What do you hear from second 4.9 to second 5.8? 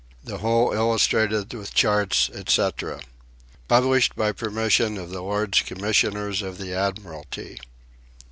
OF THE LORDS